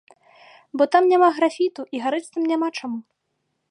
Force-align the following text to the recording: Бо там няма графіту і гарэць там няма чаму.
Бо 0.81 0.87
там 0.95 1.03
няма 1.13 1.29
графіту 1.37 1.87
і 1.97 2.05
гарэць 2.07 2.27
там 2.33 2.43
няма 2.53 2.67
чаму. 2.81 2.99